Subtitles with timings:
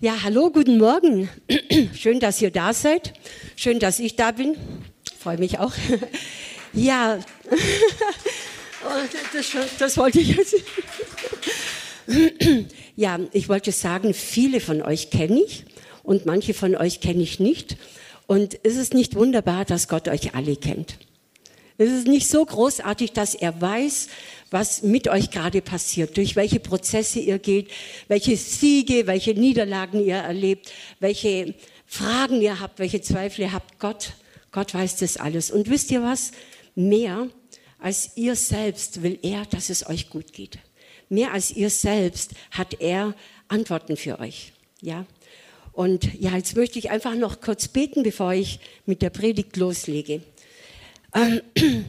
[0.00, 1.28] Ja, hallo, guten Morgen.
[1.92, 3.14] Schön, dass ihr da seid.
[3.56, 4.56] Schön, dass ich da bin.
[5.18, 5.72] Freue mich auch.
[6.72, 7.18] Ja,
[7.50, 10.54] oh, das, das wollte ich jetzt.
[12.94, 15.64] Ja, ich wollte sagen, viele von euch kenne ich
[16.04, 17.76] und manche von euch kenne ich nicht.
[18.28, 20.98] Und ist es nicht wunderbar, dass Gott euch alle kennt?
[21.80, 24.08] Es ist nicht so großartig, dass er weiß,
[24.50, 27.70] was mit euch gerade passiert, durch welche Prozesse ihr geht,
[28.08, 31.54] welche Siege, welche Niederlagen ihr erlebt, welche
[31.86, 33.78] Fragen ihr habt, welche Zweifel ihr habt.
[33.78, 34.12] Gott,
[34.52, 35.50] Gott weiß das alles.
[35.50, 36.32] Und wisst ihr was?
[36.74, 37.28] Mehr
[37.78, 40.58] als ihr selbst will er, dass es euch gut geht.
[41.08, 43.14] Mehr als ihr selbst hat er
[43.48, 44.52] Antworten für euch.
[44.80, 45.06] Ja?
[45.72, 50.22] Und ja, jetzt möchte ich einfach noch kurz beten, bevor ich mit der Predigt loslege.
[51.14, 51.40] Ähm,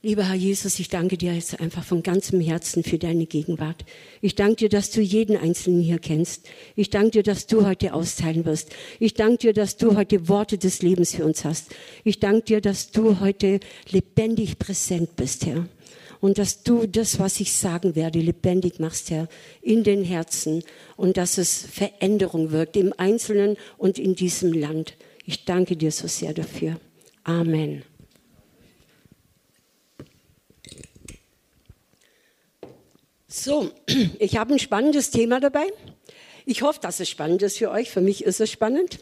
[0.00, 3.84] Lieber Herr Jesus, ich danke dir jetzt einfach von ganzem Herzen für deine Gegenwart.
[4.20, 6.46] Ich danke dir, dass du jeden Einzelnen hier kennst.
[6.76, 8.70] Ich danke dir, dass du heute austeilen wirst.
[9.00, 11.74] Ich danke dir, dass du heute Worte des Lebens für uns hast.
[12.04, 13.58] Ich danke dir, dass du heute
[13.90, 15.66] lebendig präsent bist, Herr.
[16.20, 19.28] Und dass du das, was ich sagen werde, lebendig machst, Herr,
[19.62, 20.62] in den Herzen
[20.96, 24.94] und dass es Veränderung wirkt im Einzelnen und in diesem Land.
[25.24, 26.78] Ich danke dir so sehr dafür.
[27.24, 27.82] Amen.
[33.30, 33.70] So,
[34.18, 35.66] ich habe ein spannendes Thema dabei.
[36.46, 37.90] Ich hoffe, dass es spannend ist für euch.
[37.90, 38.98] Für mich ist es spannend.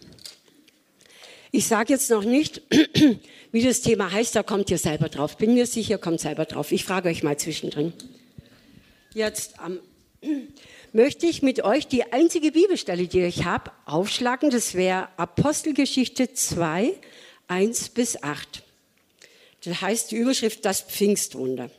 [1.53, 2.61] Ich sage jetzt noch nicht,
[3.53, 5.37] wie das Thema heißt, da kommt ihr selber drauf.
[5.37, 6.73] Bin mir sicher, kommt selber drauf.
[6.73, 7.93] Ich frage euch mal zwischendrin.
[9.15, 9.79] Jetzt ähm,
[10.93, 14.51] möchte ich mit euch die einzige Bibelstelle, die ich habe, aufschlagen.
[14.51, 16.95] Das wäre Apostelgeschichte 2,
[17.47, 18.65] 1 bis 8.
[19.65, 21.71] Das heißt die Überschrift Das Pfingstwunder.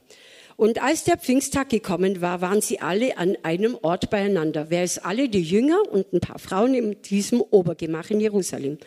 [0.58, 4.71] Und als der Pfingsttag gekommen war, waren sie alle an einem Ort beieinander.
[4.71, 5.30] Wer ist alle?
[5.30, 8.80] Die Jünger und ein paar Frauen in diesem Obergemach in Jerusalem.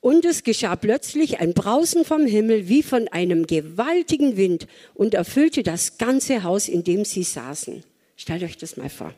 [0.00, 5.64] Und es geschah plötzlich ein Brausen vom Himmel wie von einem gewaltigen Wind und erfüllte
[5.64, 7.82] das ganze Haus, in dem sie saßen.
[8.16, 9.12] Stellt euch das mal vor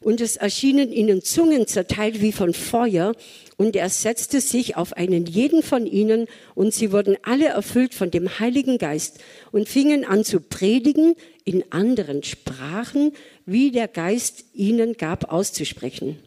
[0.00, 3.14] und es erschienen ihnen Zungen zerteilt wie von Feuer,
[3.56, 8.10] und er setzte sich auf einen jeden von ihnen, und sie wurden alle erfüllt von
[8.10, 9.18] dem Heiligen Geist
[9.50, 11.14] und fingen an zu predigen
[11.44, 13.12] in anderen Sprachen,
[13.46, 16.18] wie der Geist ihnen gab auszusprechen.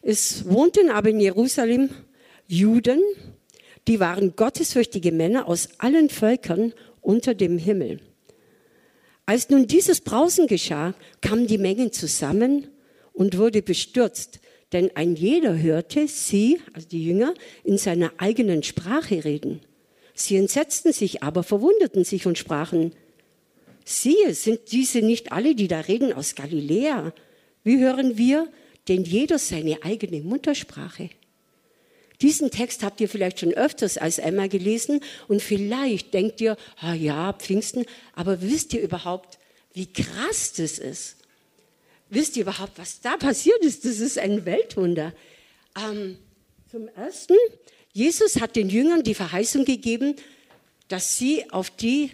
[0.00, 1.90] Es wohnten aber in Jerusalem
[2.46, 3.00] Juden,
[3.88, 8.00] die waren gottesfürchtige Männer aus allen Völkern unter dem Himmel.
[9.26, 12.68] Als nun dieses Brausen geschah, kamen die Mengen zusammen
[13.12, 14.40] und wurde bestürzt,
[14.72, 17.34] denn ein jeder hörte sie, also die Jünger,
[17.64, 19.60] in seiner eigenen Sprache reden.
[20.14, 22.92] Sie entsetzten sich aber, verwunderten sich und sprachen,
[23.84, 27.12] siehe, sind diese nicht alle, die da reden, aus Galiläa?
[27.64, 28.48] Wie hören wir?
[28.88, 31.10] Denn jeder seine eigene Muttersprache.
[32.20, 36.94] Diesen Text habt ihr vielleicht schon öfters als einmal gelesen und vielleicht denkt ihr, ah
[36.94, 37.84] ja, Pfingsten,
[38.14, 39.38] aber wisst ihr überhaupt,
[39.74, 41.16] wie krass das ist?
[42.12, 43.86] Wisst ihr überhaupt, was da passiert ist?
[43.86, 45.14] Das ist ein Weltwunder.
[45.82, 46.18] Ähm,
[46.70, 47.32] zum Ersten,
[47.94, 50.16] Jesus hat den Jüngern die Verheißung gegeben,
[50.88, 52.10] dass sie auf die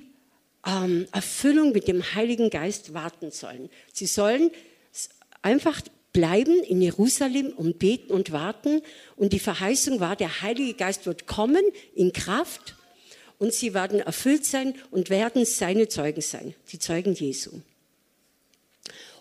[0.65, 3.71] ähm, Erfüllung mit dem Heiligen Geist warten sollen.
[3.93, 4.53] Sie sollen
[5.43, 5.83] einfach
[6.13, 8.83] bleiben in Jerusalem und beten und warten.
[9.17, 11.65] Und die Verheißung war, der Heilige Geist wird kommen
[11.97, 12.77] in Kraft
[13.39, 17.51] und sie werden erfüllt sein und werden seine Zeugen sein, die Zeugen Jesu.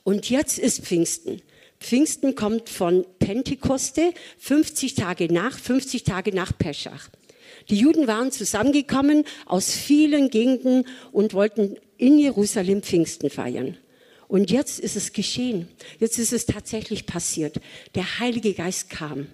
[0.07, 1.41] Und jetzt ist Pfingsten.
[1.81, 7.09] Pfingsten kommt von Pentekoste, 50 Tage nach, 50 Tage nach Peschach.
[7.69, 13.75] Die Juden waren zusammengekommen aus vielen Gegenden und wollten in Jerusalem Pfingsten feiern.
[14.29, 15.67] Und jetzt ist es geschehen.
[15.99, 17.57] Jetzt ist es tatsächlich passiert.
[17.93, 19.27] Der Heilige Geist kam.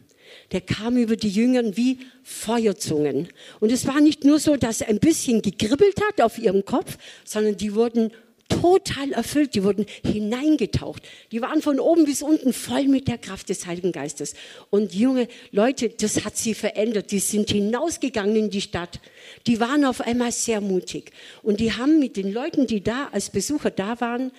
[0.53, 3.27] Der kam über die Jüngern wie Feuerzungen.
[3.59, 6.97] Und es war nicht nur so, dass er ein bisschen gekribbelt hat auf ihrem Kopf,
[7.25, 8.09] sondern die wurden
[8.49, 9.55] total erfüllt.
[9.55, 11.03] Die wurden hineingetaucht.
[11.31, 14.33] Die waren von oben bis unten voll mit der Kraft des Heiligen Geistes.
[14.69, 17.11] Und junge Leute, das hat sie verändert.
[17.11, 18.99] Die sind hinausgegangen in die Stadt.
[19.47, 21.11] Die waren auf einmal sehr mutig.
[21.41, 24.31] Und die haben mit den Leuten, die da als Besucher da waren,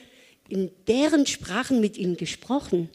[0.48, 2.90] in deren Sprachen mit ihnen gesprochen.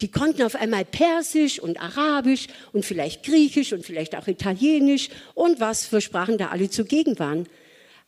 [0.00, 5.58] Die konnten auf einmal Persisch und Arabisch und vielleicht Griechisch und vielleicht auch Italienisch und
[5.58, 7.48] was für Sprachen da alle zugegen waren.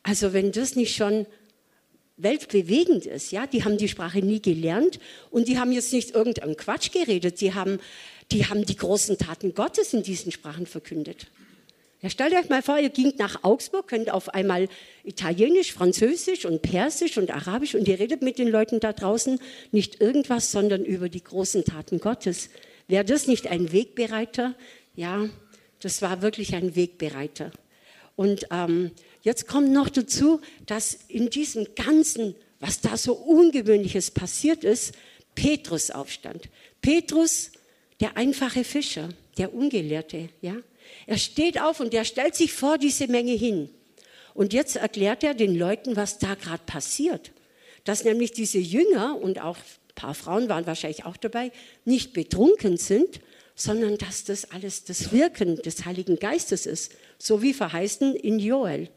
[0.03, 1.25] Also wenn das nicht schon
[2.23, 3.31] weltbewegend ist.
[3.31, 7.41] Ja, die haben die Sprache nie gelernt und die haben jetzt nicht irgendeinen Quatsch geredet.
[7.41, 7.79] Die haben,
[8.31, 11.27] die haben die großen Taten Gottes in diesen Sprachen verkündet.
[12.01, 14.69] Ja, stellt euch mal vor, ihr gingt nach Augsburg, könnt auf einmal
[15.03, 19.39] Italienisch, Französisch und Persisch und Arabisch und ihr redet mit den Leuten da draußen
[19.71, 22.49] nicht irgendwas, sondern über die großen Taten Gottes.
[22.87, 24.55] Wäre das nicht ein Wegbereiter?
[24.95, 25.29] Ja,
[25.79, 27.51] das war wirklich ein Wegbereiter.
[28.15, 28.91] Und ähm,
[29.21, 34.93] jetzt kommt noch dazu, dass in diesem ganzen, was da so Ungewöhnliches passiert ist,
[35.35, 36.49] Petrus aufstand.
[36.81, 37.51] Petrus,
[37.99, 40.55] der einfache Fischer, der Ungelehrte, ja.
[41.07, 43.69] Er steht auf und er stellt sich vor diese Menge hin.
[44.33, 47.31] Und jetzt erklärt er den Leuten, was da gerade passiert.
[47.83, 51.51] Dass nämlich diese Jünger und auch ein paar Frauen waren wahrscheinlich auch dabei,
[51.85, 53.19] nicht betrunken sind,
[53.55, 56.93] sondern dass das alles das Wirken des Heiligen Geistes ist.
[57.17, 58.89] So wie verheißen in Joel,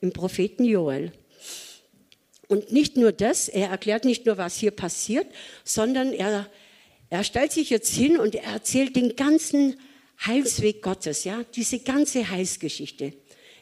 [0.00, 1.12] im Propheten Joel.
[2.48, 5.26] Und nicht nur das, er erklärt nicht nur, was hier passiert,
[5.64, 6.48] sondern er,
[7.10, 9.76] er stellt sich jetzt hin und er erzählt den ganzen
[10.24, 13.12] Heilsweg Gottes, ja, diese ganze Heilsgeschichte.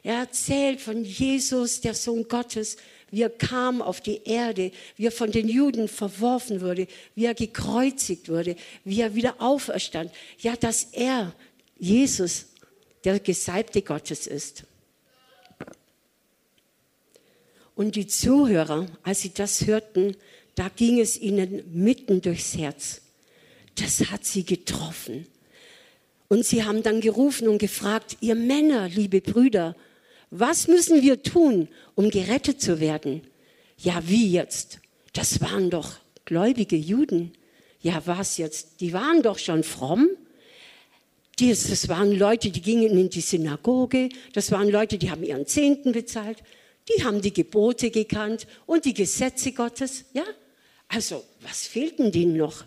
[0.02, 2.76] Er erzählt von Jesus, der Sohn Gottes,
[3.10, 7.34] wie er kam auf die Erde, wie er von den Juden verworfen wurde, wie er
[7.34, 10.12] gekreuzigt wurde, wie er wieder auferstand.
[10.38, 11.34] Ja, dass er,
[11.78, 12.46] Jesus,
[13.04, 14.64] der Gesalbte Gottes ist.
[17.74, 20.16] Und die Zuhörer, als sie das hörten,
[20.54, 23.02] da ging es ihnen mitten durchs Herz.
[23.74, 25.26] Das hat sie getroffen.
[26.28, 29.76] Und sie haben dann gerufen und gefragt, ihr Männer, liebe Brüder,
[30.30, 33.22] was müssen wir tun, um gerettet zu werden?
[33.78, 34.78] Ja, wie jetzt?
[35.12, 35.92] Das waren doch
[36.24, 37.32] gläubige Juden.
[37.80, 38.80] Ja, was jetzt?
[38.80, 40.08] Die waren doch schon fromm.
[41.38, 44.08] Das waren Leute, die gingen in die Synagoge.
[44.32, 46.38] Das waren Leute, die haben ihren Zehnten bezahlt.
[46.88, 50.04] Die haben die Gebote gekannt und die Gesetze Gottes.
[50.12, 50.24] Ja,
[50.88, 52.64] also was fehlten denen noch?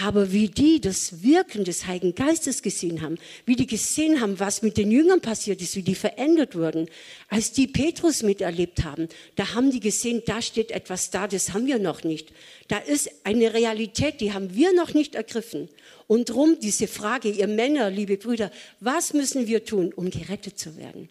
[0.00, 4.62] Aber wie die das Wirken des Heiligen Geistes gesehen haben, wie die gesehen haben, was
[4.62, 6.88] mit den Jüngern passiert ist, wie die verändert wurden,
[7.28, 11.66] als die Petrus miterlebt haben, da haben die gesehen, da steht etwas da, das haben
[11.66, 12.32] wir noch nicht.
[12.68, 15.68] Da ist eine Realität, die haben wir noch nicht ergriffen.
[16.06, 20.76] Und drum diese Frage, ihr Männer, liebe Brüder, was müssen wir tun, um gerettet zu
[20.76, 21.08] werden?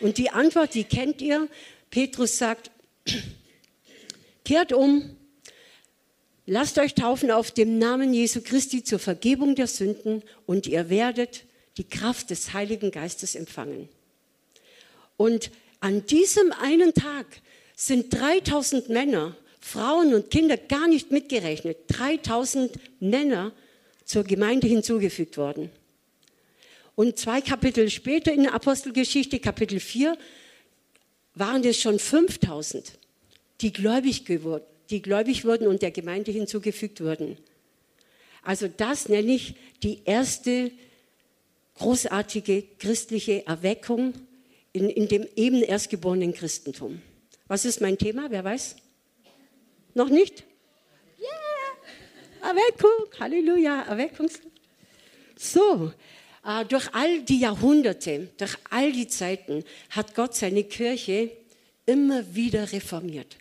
[0.00, 1.48] Und die Antwort, die kennt ihr.
[1.90, 2.70] Petrus sagt,
[4.44, 5.16] kehrt um,
[6.52, 11.44] Lasst euch taufen auf dem Namen Jesu Christi zur Vergebung der Sünden und ihr werdet
[11.76, 13.88] die Kraft des Heiligen Geistes empfangen.
[15.16, 17.26] Und an diesem einen Tag
[17.76, 23.52] sind 3000 Männer, Frauen und Kinder gar nicht mitgerechnet, 3000 Männer
[24.04, 25.70] zur Gemeinde hinzugefügt worden.
[26.94, 30.16] Und zwei Kapitel später in der Apostelgeschichte, Kapitel 4,
[31.34, 32.98] waren es schon 5000,
[33.60, 37.38] die gläubig geworden, die gläubig wurden und der Gemeinde hinzugefügt wurden.
[38.42, 40.72] Also das nenne ich die erste
[41.78, 44.14] großartige christliche Erweckung
[44.72, 47.00] in, in dem eben erstgeborenen Christentum.
[47.48, 48.30] Was ist mein Thema?
[48.30, 48.76] Wer weiß?
[49.94, 50.44] Noch nicht?
[51.18, 52.50] Yeah!
[52.50, 54.30] Erweckung, Halleluja, Erweckung.
[55.36, 55.92] So,
[56.68, 61.30] durch all die Jahrhunderte, durch all die Zeiten hat Gott seine Kirche
[61.86, 63.36] immer wieder reformiert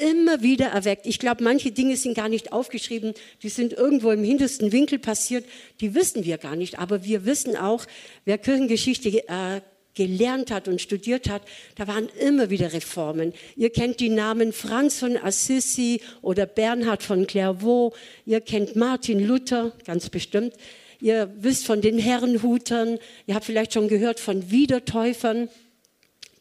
[0.00, 1.06] immer wieder erweckt.
[1.06, 5.44] Ich glaube, manche Dinge sind gar nicht aufgeschrieben, die sind irgendwo im hintersten Winkel passiert,
[5.80, 6.78] die wissen wir gar nicht.
[6.78, 7.84] Aber wir wissen auch,
[8.24, 9.60] wer Kirchengeschichte äh,
[9.94, 11.42] gelernt hat und studiert hat,
[11.76, 13.34] da waren immer wieder Reformen.
[13.56, 19.72] Ihr kennt die Namen Franz von Assisi oder Bernhard von Clairvaux, ihr kennt Martin Luther,
[19.84, 20.54] ganz bestimmt.
[21.00, 25.48] Ihr wisst von den Herrenhutern, ihr habt vielleicht schon gehört von Wiedertäufern,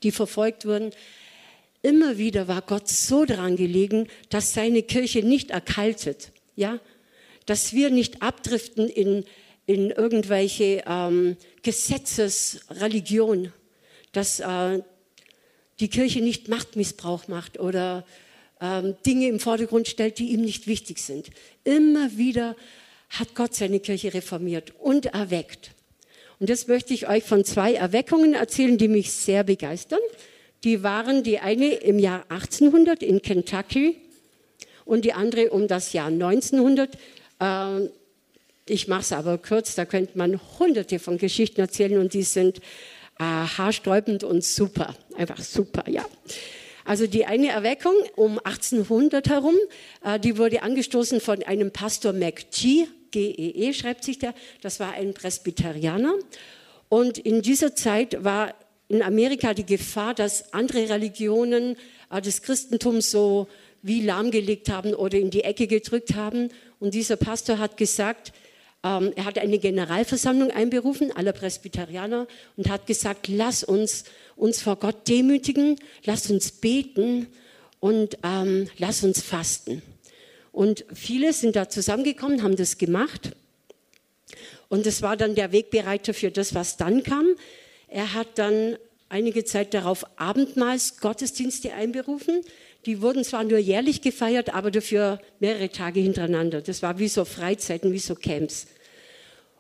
[0.04, 0.92] die verfolgt wurden.
[1.82, 6.80] Immer wieder war Gott so daran gelegen, dass seine Kirche nicht erkaltet, ja,
[7.46, 9.24] dass wir nicht abdriften in,
[9.66, 13.54] in irgendwelche ähm, Gesetzesreligion,
[14.12, 14.82] dass äh,
[15.80, 18.06] die Kirche nicht Machtmissbrauch macht oder
[18.60, 21.30] ähm, Dinge im Vordergrund stellt, die ihm nicht wichtig sind.
[21.64, 22.58] Immer wieder
[23.10, 25.72] hat Gott seine Kirche reformiert und erweckt.
[26.40, 30.00] Und jetzt möchte ich euch von zwei Erweckungen erzählen, die mich sehr begeistern.
[30.64, 33.98] Die waren die eine im Jahr 1800 in Kentucky
[34.86, 36.98] und die andere um das Jahr 1900.
[37.40, 37.90] Ähm,
[38.66, 42.60] ich mache es aber kurz, da könnte man hunderte von Geschichten erzählen und die sind
[43.20, 46.06] äh, haarsträubend und super, einfach super, ja.
[46.86, 49.56] Also die eine Erweckung um 1800 herum,
[50.04, 54.94] äh, die wurde angestoßen von einem Pastor McGee, G-E-E -E schreibt sich der, das war
[54.94, 56.14] ein Presbyterianer.
[56.90, 58.54] Und in dieser Zeit war
[58.88, 61.76] in Amerika die Gefahr, dass andere Religionen
[62.12, 63.48] äh, das Christentum so
[63.82, 66.50] wie lahmgelegt haben oder in die Ecke gedrückt haben.
[66.80, 68.34] Und dieser Pastor hat gesagt,
[68.82, 74.06] Ähm, er hat eine Generalversammlung einberufen, aller Presbyterianer, und hat gesagt, lass uns
[74.38, 75.76] uns vor Gott demütigen,
[76.06, 77.28] lass uns beten
[77.82, 79.82] und ähm, lass uns fasten.
[80.52, 83.32] Und viele sind da zusammengekommen, haben das gemacht.
[84.68, 87.28] Und das war dann der Wegbereiter für das, was dann kam.
[87.88, 88.78] Er hat dann
[89.10, 92.42] einige Zeit darauf Abendmahls Gottesdienste einberufen.
[92.86, 96.62] Die wurden zwar nur jährlich gefeiert, aber dafür mehrere Tage hintereinander.
[96.62, 98.68] Das war wie so Freizeiten, wie so Camps.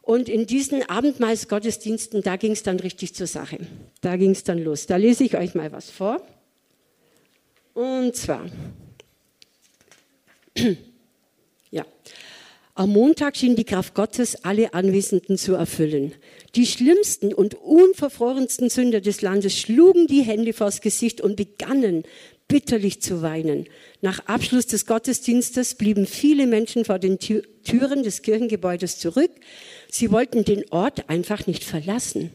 [0.01, 3.59] Und in diesen Abendmahlsgottesdiensten, da ging es dann richtig zur Sache.
[4.01, 4.87] Da ging es dann los.
[4.87, 6.25] Da lese ich euch mal was vor.
[7.73, 8.45] Und zwar,
[11.71, 11.85] ja,
[12.75, 16.13] am Montag schien die Kraft Gottes alle Anwesenden zu erfüllen.
[16.55, 22.03] Die schlimmsten und unverfrorensten Sünder des Landes schlugen die Hände vors Gesicht und begannen
[22.47, 23.67] bitterlich zu weinen.
[24.01, 29.31] Nach Abschluss des Gottesdienstes blieben viele Menschen vor den Türen des Kirchengebäudes zurück.
[29.89, 32.31] Sie wollten den Ort einfach nicht verlassen.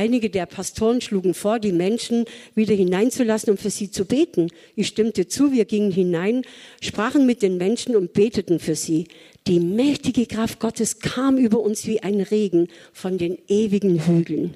[0.00, 4.48] Einige der Pastoren schlugen vor, die Menschen wieder hineinzulassen, um für sie zu beten.
[4.74, 6.40] Ich stimmte zu, wir gingen hinein,
[6.80, 9.08] sprachen mit den Menschen und beteten für sie.
[9.46, 14.54] Die mächtige Kraft Gottes kam über uns wie ein Regen von den ewigen Hügeln.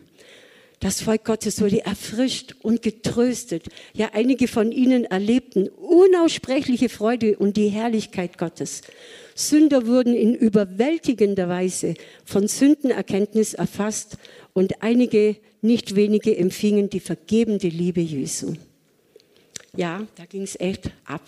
[0.85, 3.69] Das Volk Gottes wurde erfrischt und getröstet.
[3.95, 8.83] Ja, einige von ihnen erlebten unaussprechliche Freude und die Herrlichkeit Gottes.
[9.35, 11.95] Sünder wurden in überwältigender Weise
[12.27, 14.19] von Sündenerkenntnis erfasst
[14.53, 18.53] und einige, nicht wenige, empfingen die vergebende Liebe Jesu.
[19.77, 21.23] Ja, da ging es echt ab.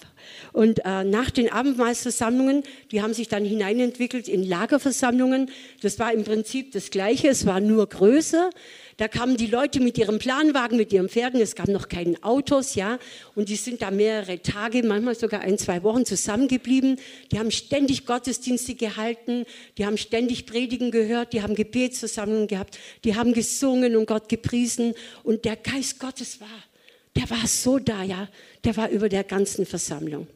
[0.52, 5.50] Und äh, nach den Abendmahlsversammlungen, die haben sich dann hineinentwickelt in Lagerversammlungen.
[5.82, 8.50] Das war im Prinzip das Gleiche, es war nur größer.
[8.98, 12.76] Da kamen die Leute mit ihrem Planwagen, mit ihren Pferden, es gab noch keine Autos,
[12.76, 12.98] ja,
[13.34, 16.98] und die sind da mehrere Tage, manchmal sogar ein, zwei Wochen zusammengeblieben.
[17.30, 19.44] Die haben ständig Gottesdienste gehalten,
[19.76, 24.94] die haben ständig Predigen gehört, die haben Gebetsversammlungen gehabt, die haben gesungen und Gott gepriesen
[25.24, 26.48] und der Geist Gottes war,
[27.16, 28.28] der war so da, ja,
[28.64, 30.26] der war über der ganzen Versammlung.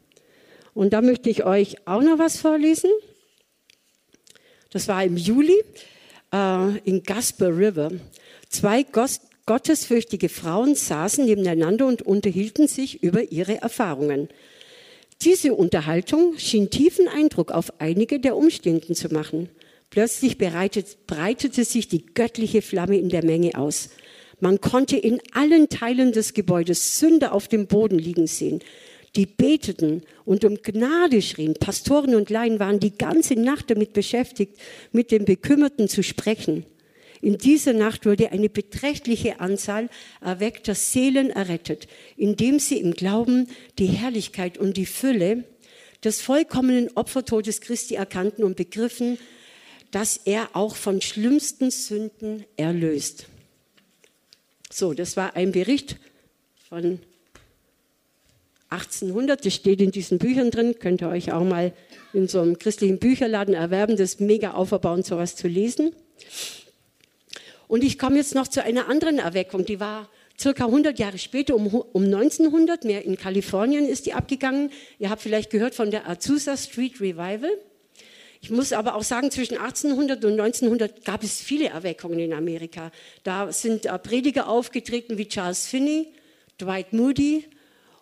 [0.75, 2.91] Und da möchte ich euch auch noch was vorlesen.
[4.71, 5.65] Das war im Juli
[6.33, 7.91] äh, in Gasper River.
[8.51, 8.85] Zwei
[9.47, 14.29] gottesfürchtige Frauen saßen nebeneinander und unterhielten sich über ihre Erfahrungen.
[15.23, 19.51] Diese Unterhaltung schien tiefen Eindruck auf einige der Umstehenden zu machen.
[19.89, 23.91] Plötzlich bereitet, breitete sich die göttliche Flamme in der Menge aus.
[24.41, 28.61] Man konnte in allen Teilen des Gebäudes Sünder auf dem Boden liegen sehen.
[29.15, 31.55] Die beteten und um Gnade schrien.
[31.55, 34.59] Pastoren und Laien waren die ganze Nacht damit beschäftigt,
[34.91, 36.67] mit den Bekümmerten zu sprechen.
[37.23, 39.89] In dieser Nacht wurde eine beträchtliche Anzahl
[40.21, 41.87] erweckter Seelen errettet,
[42.17, 43.49] indem sie im Glauben
[43.79, 45.45] die Herrlichkeit und die Fülle
[46.03, 49.19] des vollkommenen Opfertodes Christi erkannten und begriffen,
[49.91, 53.27] dass er auch von schlimmsten Sünden erlöst.
[54.73, 55.97] So, das war ein Bericht
[56.69, 57.01] von
[58.71, 61.73] 1800, das steht in diesen Büchern drin, könnt ihr euch auch mal
[62.13, 65.93] in so einem christlichen Bücherladen erwerben, das ist mega auferbauend, sowas zu lesen.
[67.71, 71.55] Und ich komme jetzt noch zu einer anderen Erweckung, die war circa 100 Jahre später,
[71.55, 74.73] um, um 1900, mehr in Kalifornien ist die abgegangen.
[74.99, 77.53] Ihr habt vielleicht gehört von der Azusa Street Revival.
[78.41, 82.91] Ich muss aber auch sagen, zwischen 1800 und 1900 gab es viele Erweckungen in Amerika.
[83.23, 86.09] Da sind äh, Prediger aufgetreten wie Charles Finney,
[86.61, 87.45] Dwight Moody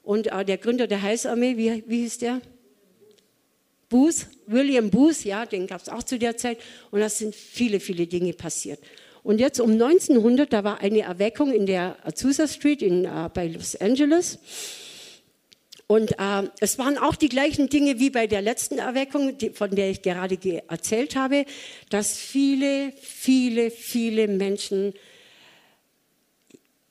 [0.03, 2.41] und äh, der Gründer der Heilsarmee, wie, wie hieß der?
[3.91, 6.57] Booth, William Booth, ja, den gab es auch zu der Zeit.
[6.91, 8.81] Und da sind viele, viele Dinge passiert.
[9.28, 13.49] Und jetzt um 1900, da war eine Erweckung in der Azusa Street in, äh, bei
[13.49, 14.38] Los Angeles.
[15.87, 19.70] Und äh, es waren auch die gleichen Dinge wie bei der letzten Erweckung, die, von
[19.70, 21.44] der ich gerade erzählt habe,
[21.90, 24.94] dass viele, viele, viele Menschen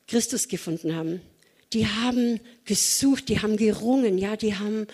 [0.06, 1.20] Christus gefunden haben.
[1.72, 4.86] Die haben gesucht, die haben gerungen, ja, die haben,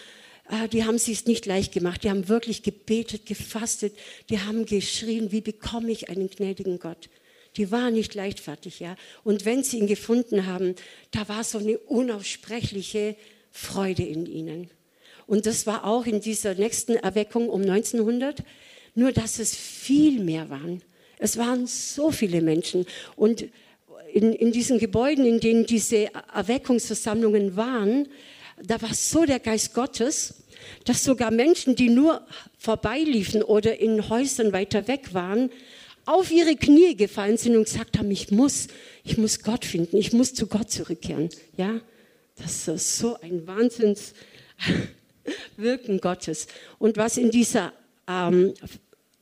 [0.49, 3.93] äh, die haben sich nicht leicht gemacht, die haben wirklich gebetet, gefastet,
[4.31, 7.11] die haben geschrien, wie bekomme ich einen gnädigen Gott?
[7.57, 8.97] Die war nicht leichtfertig, ja.
[9.23, 10.75] Und wenn sie ihn gefunden haben,
[11.11, 13.17] da war so eine unaussprechliche
[13.51, 14.71] Freude in ihnen.
[15.27, 18.43] Und das war auch in dieser nächsten Erweckung um 1900,
[18.95, 20.83] nur dass es viel mehr waren.
[21.19, 22.87] Es waren so viele Menschen.
[23.17, 23.47] Und
[24.13, 28.09] in, in diesen Gebäuden, in denen diese Erweckungsversammlungen waren,
[28.63, 30.45] da war so der Geist Gottes,
[30.85, 32.27] dass sogar Menschen, die nur
[32.59, 35.51] vorbeiliefen oder in Häusern weiter weg waren,
[36.07, 38.69] auf ihre Knie gefallen sind und gesagt haben, ich muss,
[39.05, 41.29] ich muss Gott finden, ich muss zu Gott zurückkehren.
[41.57, 41.81] Ja,
[42.37, 46.47] das ist so ein Wahnsinnswirken Gottes.
[46.79, 47.73] Und was in dieser
[48.09, 48.55] ähm,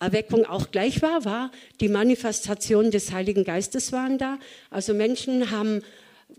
[0.01, 4.39] Erweckung auch gleich war, war die Manifestation des Heiligen Geistes waren da.
[4.71, 5.83] Also Menschen haben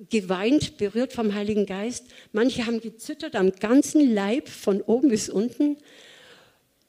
[0.10, 2.06] geweint, berührt vom Heiligen Geist.
[2.32, 5.78] Manche haben gezittert am ganzen Leib von oben bis unten.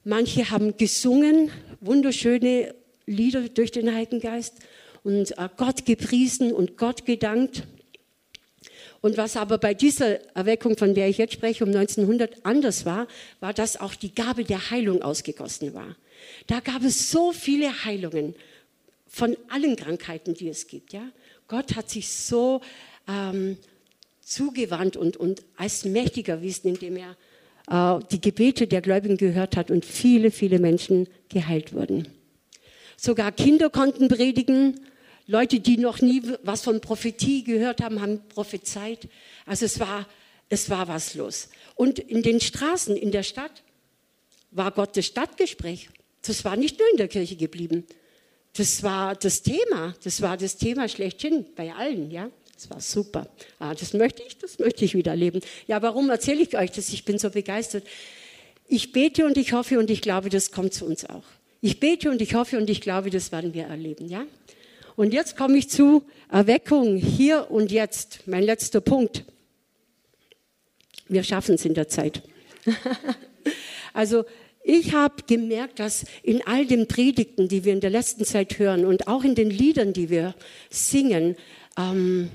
[0.03, 2.75] Manche haben gesungen, wunderschöne
[3.07, 4.55] Lieder durch den Heiligen Geist
[5.03, 7.65] und äh, Gott gepriesen und Gott gedankt.
[9.01, 13.07] Und was aber bei dieser Erweckung, von der ich jetzt spreche, um 1900 anders war,
[13.41, 15.97] war, dass auch die Gabe der Heilung ausgegossen war.
[16.47, 18.35] Da gab es so viele Heilungen
[19.07, 20.95] von allen Krankheiten, die es gibt.
[20.95, 21.07] Ja?
[21.49, 22.63] Gott hat sich so
[23.07, 23.59] ähm,
[24.23, 27.17] zugewandt und, und als mächtiger erwiesen, indem er
[27.69, 32.09] äh, die Gebete der Gläubigen gehört hat und viele, viele Menschen geheilt wurden.
[32.97, 34.81] Sogar Kinder konnten predigen.
[35.27, 39.09] Leute, die noch nie was von Prophetie gehört haben, haben prophezeit.
[39.47, 40.07] Also es war,
[40.49, 41.49] es war was los.
[41.75, 43.63] Und in den Straßen in der Stadt
[44.51, 45.89] war Gottes Stadtgespräch.
[46.23, 47.85] Das war nicht nur in der Kirche geblieben.
[48.57, 49.95] Das war das Thema.
[50.05, 52.31] Das war das Thema schlechthin bei allen, ja.
[52.55, 53.29] Das war super.
[53.59, 55.41] Ah, das möchte ich, das möchte ich wieder erleben.
[55.67, 56.89] Ja, warum erzähle ich euch das?
[56.91, 57.85] Ich bin so begeistert.
[58.69, 61.25] Ich bete und ich hoffe und ich glaube, das kommt zu uns auch.
[61.65, 64.27] Ich bete und ich hoffe und ich glaube, das werden wir erleben, ja?
[64.97, 68.21] Und jetzt komme ich zu Erweckung hier und jetzt.
[68.27, 69.25] Mein letzter Punkt.
[71.09, 72.23] Wir schaffen es in der Zeit.
[73.95, 74.27] also
[74.63, 78.85] ich habe gemerkt, dass in all den Predigten, die wir in der letzten Zeit hören
[78.85, 80.35] und auch in den Liedern, die wir
[80.69, 81.35] singen,
[81.79, 82.29] ähm,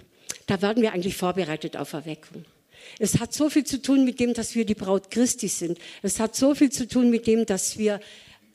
[0.47, 2.45] da werden wir eigentlich vorbereitet auf Erweckung.
[2.97, 5.77] Es hat so viel zu tun mit dem, dass wir die Braut Christi sind.
[6.01, 7.99] Es hat so viel zu tun mit dem, dass wir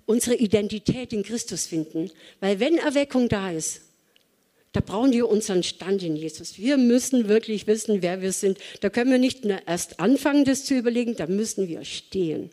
[0.06, 2.10] unsere Identität in Christus finden.
[2.40, 3.82] Weil wenn Erweckung da ist,
[4.72, 6.58] da brauchen wir unseren Stand in Jesus.
[6.58, 8.58] Wir müssen wirklich wissen, wer wir sind.
[8.80, 12.50] Da können wir nicht nur erst anfangen, das zu überlegen, da müssen wir stehen.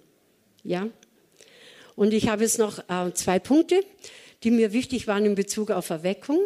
[0.64, 0.88] Ja?
[1.96, 3.84] Und ich habe jetzt noch äh, zwei Punkte,
[4.44, 6.40] die mir wichtig waren in Bezug auf Erweckung.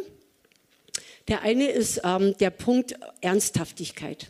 [1.28, 4.28] Der eine ist ähm, der Punkt Ernsthaftigkeit.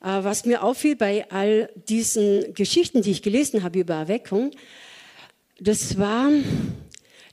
[0.00, 4.52] Äh, was mir auffiel bei all diesen Geschichten, die ich gelesen habe über Erweckung,
[5.58, 6.30] das war,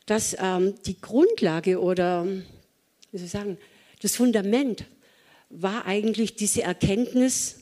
[0.06, 3.58] dass ähm, die Grundlage oder, wie soll ich sagen,
[4.02, 4.86] das Fundament
[5.50, 7.60] war eigentlich diese Erkenntnis,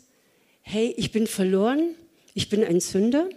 [0.62, 1.96] hey, ich bin verloren,
[2.34, 3.30] ich bin ein Sünder,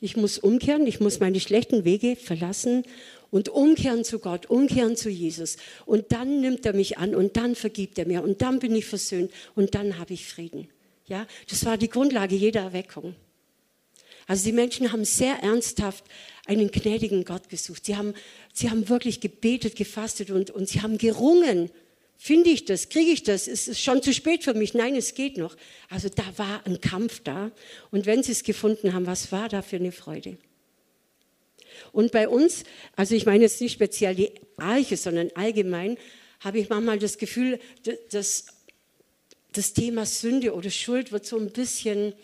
[0.00, 2.84] ich muss umkehren, ich muss meine schlechten Wege verlassen
[3.30, 5.56] und umkehren zu Gott, umkehren zu Jesus.
[5.86, 8.84] Und dann nimmt er mich an und dann vergibt er mir und dann bin ich
[8.86, 10.68] versöhnt und dann habe ich Frieden.
[11.06, 13.14] Ja, das war die Grundlage jeder Erweckung.
[14.26, 16.04] Also die Menschen haben sehr ernsthaft
[16.46, 17.86] einen gnädigen Gott gesucht.
[17.86, 18.14] Sie haben,
[18.52, 21.70] sie haben wirklich gebetet, gefastet und, und sie haben gerungen.
[22.16, 22.88] Finde ich das?
[22.88, 23.48] Kriege ich das?
[23.48, 24.74] Ist es schon zu spät für mich?
[24.74, 25.56] Nein, es geht noch.
[25.88, 27.50] Also da war ein Kampf da.
[27.90, 30.36] Und wenn sie es gefunden haben, was war da für eine Freude?
[31.92, 35.96] Und bei uns, also ich meine jetzt nicht speziell die Arche, sondern allgemein,
[36.40, 37.58] habe ich manchmal das Gefühl,
[38.10, 38.46] dass
[39.52, 42.14] das Thema Sünde oder Schuld wird so ein bisschen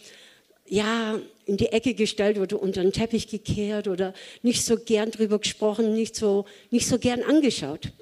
[0.70, 5.40] ja, in die Ecke gestellt oder unter den Teppich gekehrt oder nicht so gern drüber
[5.40, 7.92] gesprochen, nicht so, nicht so gern angeschaut.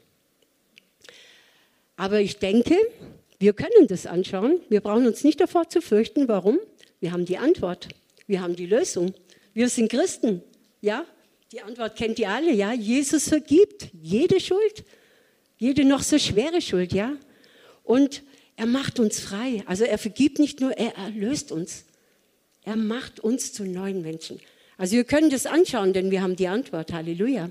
[1.97, 2.77] Aber ich denke,
[3.39, 4.61] wir können das anschauen.
[4.69, 6.29] Wir brauchen uns nicht davor zu fürchten.
[6.29, 6.59] Warum?
[7.01, 7.89] Wir haben die Antwort.
[8.27, 9.15] Wir haben die Lösung.
[9.55, 10.43] Wir sind Christen.
[10.83, 11.07] Ja,
[11.51, 12.75] die Antwort kennt ihr alle, ja.
[12.75, 14.85] Jesus vergibt jede Schuld,
[15.57, 17.17] jede noch so schwere Schuld, ja.
[17.83, 18.23] Und
[18.57, 19.63] er macht uns frei.
[19.65, 21.85] Also er vergibt nicht nur, er erlöst uns.
[22.69, 24.39] Er macht uns zu neuen Menschen.
[24.77, 26.93] Also wir können das anschauen, denn wir haben die Antwort.
[26.93, 27.51] Halleluja.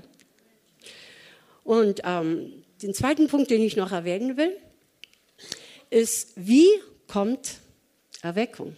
[1.64, 4.56] Und ähm, den zweiten Punkt, den ich noch erwähnen will,
[5.90, 6.68] ist, wie
[7.08, 7.56] kommt
[8.22, 8.76] Erweckung?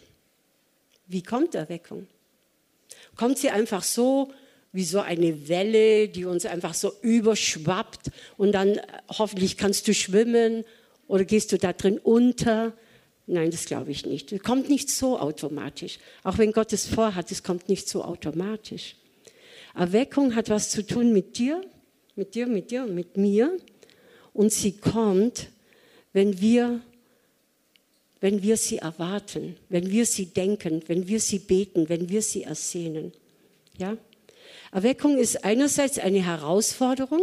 [1.06, 2.06] Wie kommt Erweckung?
[3.16, 4.32] Kommt sie einfach so
[4.72, 9.92] wie so eine Welle, die uns einfach so überschwappt und dann äh, hoffentlich kannst du
[9.92, 10.64] schwimmen
[11.06, 12.72] oder gehst du da drin unter.
[13.32, 14.32] Nein, das glaube ich nicht.
[14.32, 16.00] Es kommt nicht so automatisch.
[16.24, 18.96] Auch wenn Gott es vorhat, es kommt nicht so automatisch.
[19.72, 21.62] Erweckung hat was zu tun mit dir,
[22.16, 23.56] mit dir, mit dir und mit mir.
[24.32, 25.46] Und sie kommt,
[26.12, 26.80] wenn wir,
[28.20, 32.42] wenn wir sie erwarten, wenn wir sie denken, wenn wir sie beten, wenn wir sie
[32.42, 33.12] ersehnen.
[33.78, 33.96] Ja?
[34.72, 37.22] Erweckung ist einerseits eine Herausforderung,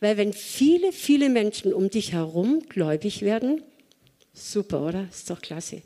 [0.00, 3.62] weil wenn viele, viele Menschen um dich herum gläubig werden,
[4.36, 5.08] super, oder?
[5.10, 5.82] Ist doch klasse.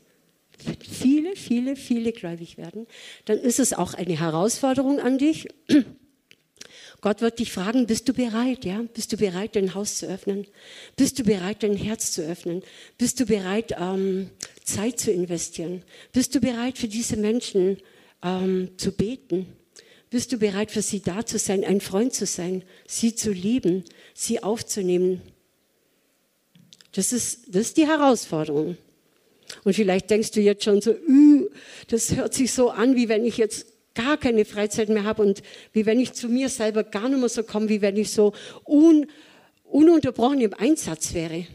[0.65, 2.87] Wenn viele, viele, viele gläubig werden,
[3.25, 5.49] dann ist es auch eine Herausforderung an dich.
[7.01, 8.85] Gott wird dich fragen, bist du bereit, ja?
[8.93, 10.47] Bist du bereit, dein Haus zu öffnen?
[10.97, 12.63] Bist du bereit, dein Herz zu öffnen?
[12.99, 14.29] Bist du bereit, ähm,
[14.65, 15.83] Zeit zu investieren?
[16.13, 17.79] Bist du bereit, für diese Menschen
[18.23, 19.47] ähm, zu beten?
[20.11, 23.85] Bist du bereit, für sie da zu sein, ein Freund zu sein, sie zu lieben,
[24.13, 25.23] sie aufzunehmen?
[26.93, 28.77] Das ist, das ist die Herausforderung.
[29.65, 30.95] Und vielleicht denkst du jetzt schon so,
[31.89, 35.43] das hört sich so an, wie wenn ich jetzt gar keine Freizeit mehr habe und
[35.73, 38.33] wie wenn ich zu mir selber gar nicht mehr so komme, wie wenn ich so
[38.67, 39.07] un,
[39.65, 41.47] ununterbrochen im Einsatz wäre.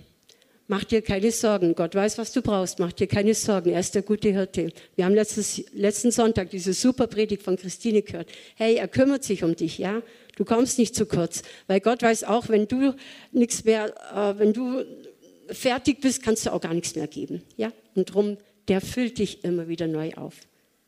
[0.67, 1.75] Mach dir keine Sorgen.
[1.75, 2.79] Gott weiß, was du brauchst.
[2.79, 3.71] Mach dir keine Sorgen.
[3.71, 4.71] Er ist der gute Hirte.
[4.95, 8.29] Wir haben letztes, letzten Sonntag diese super Predigt von Christine gehört.
[8.55, 10.01] Hey, er kümmert sich um dich, ja?
[10.35, 11.43] Du kommst nicht zu kurz.
[11.67, 12.95] Weil Gott weiß auch, wenn du
[13.31, 14.83] nichts mehr, äh, wenn du
[15.49, 17.71] fertig bist, kannst du auch gar nichts mehr geben, ja?
[17.95, 20.35] Und drum, der füllt dich immer wieder neu auf,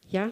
[0.09, 0.31] ja?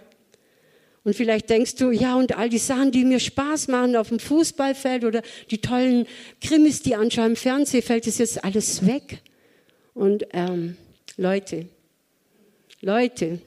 [1.04, 4.20] Und vielleicht denkst du, ja, und all die Sachen, die mir Spaß machen auf dem
[4.20, 6.08] Fußballfeld oder die tollen
[6.42, 9.22] Krimis, die anschauen im Fernsehen, fällt es jetzt alles weg.
[9.94, 10.78] Und ähm,
[11.16, 11.68] Leute,
[12.82, 13.40] Leute,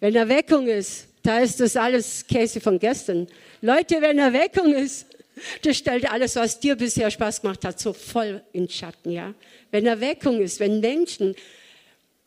[0.00, 3.28] wenn Erweckung ist, da ist das alles Käse von gestern.
[3.60, 5.06] Leute, wenn Erweckung ist,
[5.62, 9.34] das stellt alles, was dir bisher Spaß gemacht hat, so voll in Schatten, ja.
[9.70, 11.34] Wenn Erweckung ist, wenn Menschen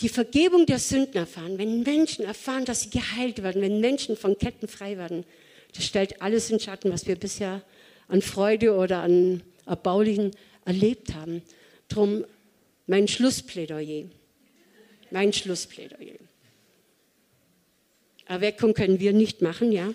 [0.01, 4.37] die Vergebung der Sünden erfahren, wenn Menschen erfahren, dass sie geheilt werden, wenn Menschen von
[4.37, 5.25] Ketten frei werden,
[5.73, 7.61] das stellt alles in Schatten, was wir bisher
[8.07, 10.31] an Freude oder an Erbaulichen
[10.65, 11.41] erlebt haben.
[11.89, 12.25] Drum
[12.85, 14.05] mein Schlussplädoyer.
[15.11, 16.15] Mein Schlussplädoyer.
[18.25, 19.93] Erweckung können wir nicht machen, ja.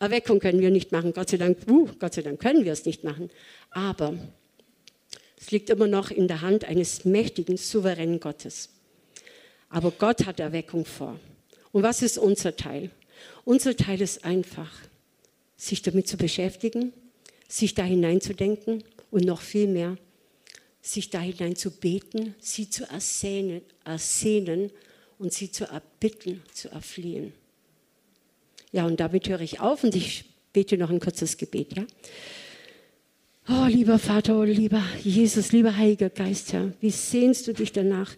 [0.00, 1.12] Erweckung können wir nicht machen.
[1.12, 3.30] Gott sei Dank, uh, Gott sei Dank können wir es nicht machen.
[3.70, 4.14] Aber
[5.40, 8.70] es liegt immer noch in der Hand eines mächtigen, souveränen Gottes.
[9.68, 11.18] Aber Gott hat Erweckung vor.
[11.72, 12.90] Und was ist unser Teil?
[13.44, 14.72] Unser Teil ist einfach,
[15.56, 16.92] sich damit zu beschäftigen,
[17.48, 19.96] sich da hineinzudenken und noch viel mehr,
[20.80, 24.70] sich da hinein zu beten, sie zu ersehnen, ersehnen
[25.18, 27.32] und sie zu erbitten, zu erfliehen.
[28.74, 31.84] Ja, und damit höre ich auf und ich bete noch ein kurzes Gebet, ja?
[33.48, 38.10] Oh, lieber Vater, oh, lieber Jesus, lieber Heiliger Geist, Herr, wie sehnst du dich danach,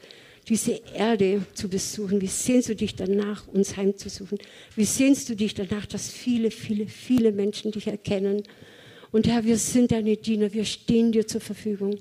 [0.48, 2.22] diese Erde zu besuchen?
[2.22, 4.38] Wie sehnst du dich danach, uns heimzusuchen?
[4.74, 8.42] Wie sehnst du dich danach, dass viele, viele, viele Menschen dich erkennen?
[9.12, 11.98] Und Herr, wir sind deine Diener, wir stehen dir zur Verfügung.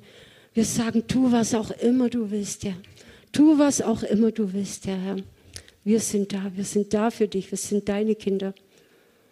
[0.54, 2.78] Wir sagen, tu was auch immer du willst, Herr.
[3.34, 5.02] Tu was auch immer du willst, Herr.
[5.02, 5.18] Herr.
[5.86, 8.54] Wir sind da, wir sind da für dich, wir sind deine Kinder.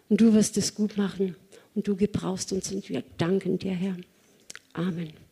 [0.08, 1.34] Und du wirst es gut machen
[1.74, 3.96] und du gebrauchst uns und wir danken dir, Herr.
[4.72, 5.23] Amen.